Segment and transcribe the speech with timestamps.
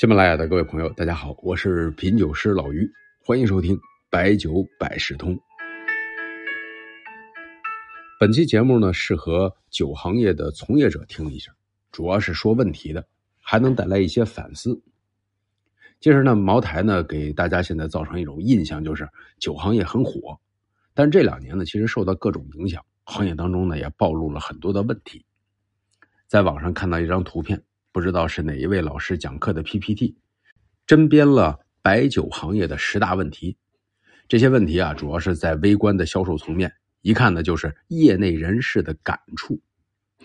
[0.00, 2.90] 喜马拉雅的各位朋友，大家好，我是品酒师老于，
[3.22, 5.38] 欢迎收听白酒百事通。
[8.18, 11.52] 本期节目呢，适合酒行业的从业者听一下，
[11.92, 13.06] 主要是说问题的，
[13.42, 14.82] 还能带来一些反思。
[16.00, 19.06] 其实呢，茅台呢给大家现在造成一种印象，就是
[19.38, 20.40] 酒行业很火，
[20.94, 25.22] 但这两年呢，其实受到各种影响，行业当中呢也暴露了很多的问题。
[26.26, 27.62] 在网上看到一张图片。
[27.92, 30.16] 不知道是哪一位老师讲课的 PPT，
[30.86, 33.56] 针编了白酒行业的十大问题。
[34.28, 39.60] 这些问题啊，主要是在微观的销售层面，一看呢就是业内人士的感触。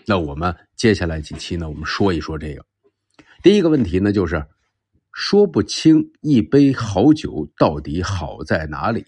[0.04, 2.64] 那我们接下来几期呢，我们说一说这个。
[3.42, 4.46] 第一个问题呢，就是
[5.12, 9.04] 说不清一杯好酒到底好在哪里。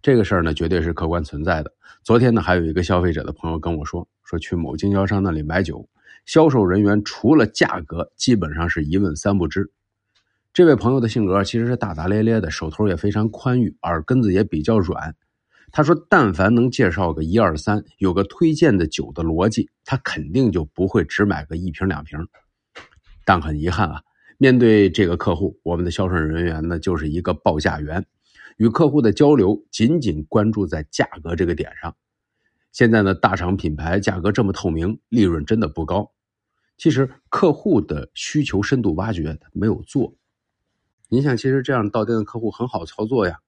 [0.00, 1.70] 这个事儿呢，绝对是客观存在的。
[2.02, 5.86] 昨天呢，还有一个消费者的朋友跟我说，说去某经销商那里买酒。
[6.26, 9.70] 销售人员除了价格，基本上是一问三不知。
[10.52, 15.14] 这位朋友的性格其实是大大咧咧的，手头也非常宽裕，耳根子也比较软。
[15.72, 22.18] 他说：“但凡能介绍个一二三，有个推荐的酒的逻辑，他肯定就不会只买个一瓶两瓶。”
[23.24, 24.02] 但很遗憾啊，
[24.38, 28.04] 面对这个客户，我们的销售人员呢就是一个报价员，
[28.56, 31.94] 与客户的交流仅仅关注在价格这个点上。
[32.72, 36.12] 现在呢，大厂品牌价格这么透明，利润真的不高。
[36.76, 40.14] 其实客户的需求深度挖掘没有做。
[41.08, 43.40] 您想，其实这样到店的客户很好操作呀。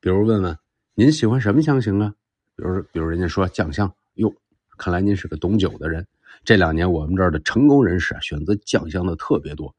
[0.00, 0.56] 比如问问
[0.94, 2.14] 您喜欢什么香型啊？
[2.56, 4.32] 比如，比如人家说酱香，哟，
[4.78, 6.06] 看来您是个懂酒的人。
[6.44, 9.74] 这两年我们这儿的成功人士啊选择酱香的特别多。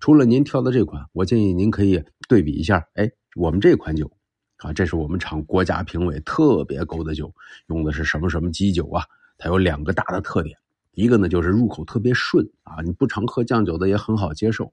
[0.00, 2.88] 除了您挑的这款，我建议您可以对比一下。
[2.94, 4.10] 哎，我们这款酒。
[4.58, 7.32] 啊，这是我们厂国家评委特别勾的酒，
[7.66, 9.04] 用的是什么什么基酒啊？
[9.38, 10.56] 它有两个大的特点，
[10.92, 14.64] 一个呢就是入口特别顺啊，你不常喝酱酒的也很好接受；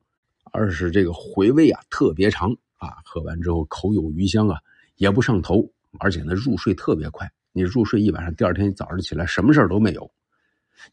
[0.51, 4.57] 二是这个回味啊特别长啊，喝完之后口有余香啊，
[4.95, 5.69] 也不上头，
[5.99, 10.09] 而且呢入睡特别快，你入睡一晚上，第二天早上起来什么事都没有。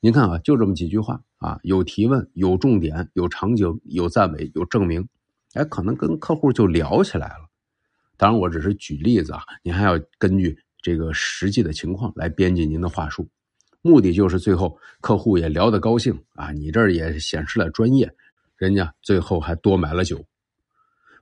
[0.01, 5.09] 您看啊，就这么几句话啊，有提问，有重点，有场景，有赞美，有证明，
[5.55, 7.50] 哎，可能跟客户就聊起来了。
[8.21, 13.27] 当然，我只是举例子啊，您还要根据这个实际的情况来编辑您的话术，
[13.81, 18.13] 目的就是最后客户也聊得高兴啊，你这儿也显示了专业，
[18.59, 20.23] 人家最后还多买了酒。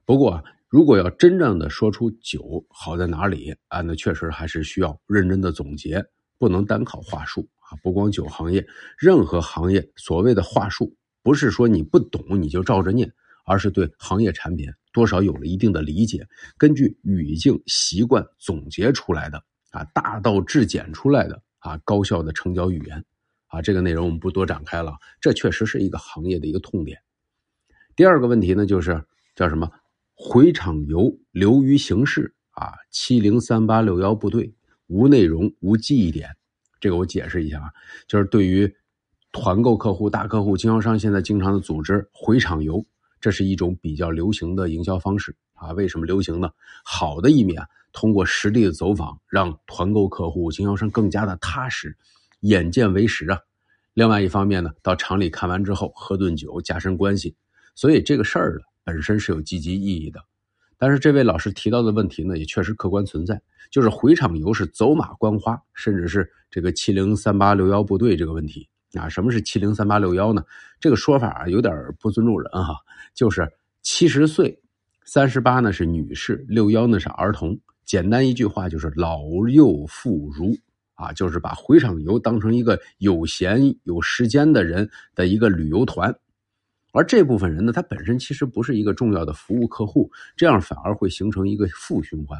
[0.04, 6.04] 不过，如果要真正的说出酒好在哪里啊，那确实还是需要认真的总结，
[6.36, 7.78] 不能单靠话术啊。
[7.80, 8.66] 不光酒行业，
[8.98, 10.92] 任何行业所谓的话术，
[11.22, 13.08] 不是说你不懂你就照着念，
[13.44, 14.68] 而是对行业产品。
[14.98, 16.26] 多少有了一定的理解，
[16.56, 23.04] 根据语境习惯总结出来的啊，大道至简出来的啊，高效的成交语言
[23.46, 24.96] 啊，这个内容我们不多展开了。
[25.20, 26.98] 这确实是一个行业的一个痛点。
[27.94, 29.04] 第二个问题呢，就是
[29.36, 29.70] 叫什么
[30.16, 34.52] 回厂游流于形式啊，七零三八六幺部队
[34.88, 36.28] 无内容无记忆点。
[36.80, 37.70] 这个我解释一下啊，
[38.08, 38.74] 就是对于
[39.30, 42.84] 团购客户、大客户、经销商现在经常的组织回厂游。
[43.20, 45.72] 这是一种比较流行的营销方式啊？
[45.72, 46.50] 为什么流行呢？
[46.84, 51.96] 好的一面啊，通过实地的走访，让团购客户、经销商更加的踏实，
[52.40, 53.38] 眼见为实啊。
[53.94, 57.34] 另外一方面呢，到厂里看完之后，喝顿酒，加深关系，
[57.74, 60.20] 所以这个事儿呢，本身是有积极意义的。
[60.76, 68.68] 但是这位老师提到的问题呢，也确实客观存在，就是回厂游是走马观花，甚至是这个七零三八六幺部队这个问题。
[68.94, 70.42] 啊，什么是七零三八六幺呢？
[70.80, 72.76] 这个说法啊，有点不尊重人哈。
[73.14, 73.46] 就是
[73.82, 74.58] 七十岁，
[75.04, 77.58] 三十八呢是女士，六幺呢是儿童。
[77.84, 80.58] 简单一句话就是老幼妇孺
[80.94, 86.14] 啊，就是把回场游当成一个有闲有时间的人的一个旅游团。
[86.92, 92.38] 而这部分人呢，他本身其实不是一个重要的服务客户，这样反而会形成一个负循环。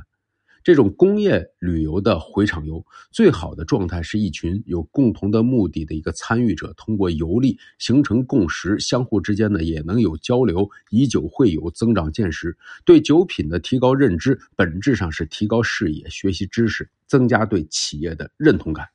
[0.68, 12.54] 这种工业旅游的回厂游，最好的状态是一群有共同的目的的一个参与者，通过游历形成共识，相互之间呢也能有交流，以酒会友，增长见识，
[12.84, 18.86] 对酒品的提高认知，本质上是提高视野，学习知识，增加对企业的认同感。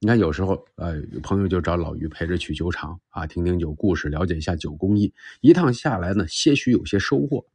[0.00, 7.46] 你看，有时候呃，有朋友就找老于陪着去酒厂啊，听听酒故事，了解一下酒工艺，一趟下来呢，些许有些收获。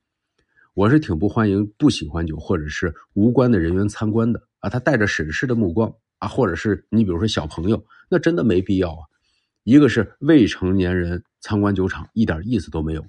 [0.73, 9.03] 我是挺不欢迎不喜欢酒或者是无关的人员参观的啊，他带着审视的目光啊，或者是你比如说小朋友，那真的没必要啊。
[9.63, 13.05] 一个是未成年人参观酒厂一点意思都没有，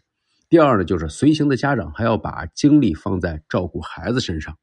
[0.48, 4.56] 第二呢就是随行的家长还要把精力放在照顾孩子身上，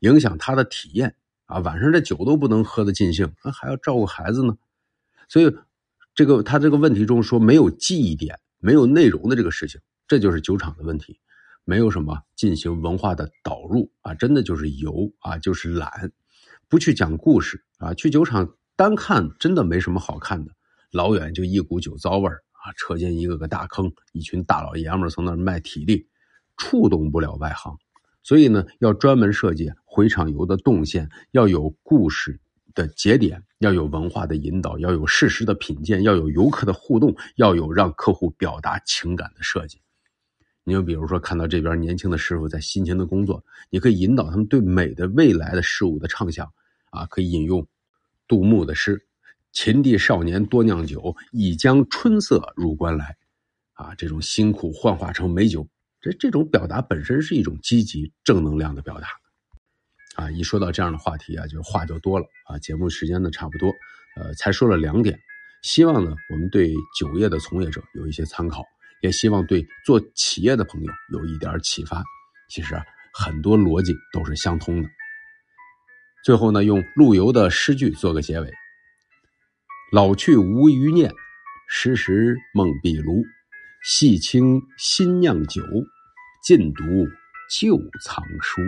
[0.00, 1.14] 影响他的体验
[1.46, 1.58] 啊。
[1.58, 4.56] 晚上这酒都不能喝得尽兴，那还要照顾孩子呢。
[5.28, 5.56] 所以
[6.14, 9.80] 这个他这个问题中说没有记忆点、没有内容的这个事情。
[10.08, 11.18] 这就是酒厂的问题，
[11.66, 16.12] 没有什么进行文化的导入啊，真的就是油啊，就是懒，
[16.68, 20.52] 不去讲故事啊，去酒厂单看真的没什么好看的，
[20.92, 26.08] 老远就一股酒糟味儿啊，车间一个个大坑，一群大老爷们儿从那儿卖体力，
[26.56, 27.76] 触动不了外行，
[28.22, 32.40] 所以呢，要专门设计回厂游的动线，要有故事。
[32.74, 39.80] 的节点要有文化的引导，要有事实的品鉴，要有游客的互动，要有让客户表达情感的设计。
[40.68, 46.52] 你就比如说，看到这边年轻的师傅在辛勤的工作，你可以引导他们对美的未来的事物的畅想
[46.90, 47.64] 啊，可以引用
[48.26, 49.00] 杜牧的诗
[49.54, 53.16] ：“秦地少年多酿酒，已将春色入关来。”
[53.74, 55.64] 啊，这种辛苦幻化成美酒，
[56.00, 59.06] 这这种表达本身是一种积极正能量的表达。
[60.16, 62.58] 啊，一说到这样的话题啊，就话就多了啊。
[62.58, 63.72] 节目时间呢差不多，
[64.16, 65.16] 呃，才说了两点，
[65.62, 68.64] 希望呢我们对酒业的从业者有一些参考，
[69.02, 72.02] 也希望对做企业的朋友有一点启发。
[72.48, 72.82] 其实啊，
[73.12, 74.88] 很多逻辑都是相通的。
[76.24, 78.52] 最后呢，用陆游的诗句做个结尾：
[79.92, 81.12] 老去无余念，
[81.68, 83.22] 时时梦壁炉。
[83.84, 85.62] 细清新酿酒，
[86.44, 86.82] 尽读
[87.60, 88.60] 旧藏书。